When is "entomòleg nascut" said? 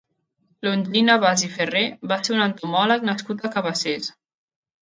2.49-3.47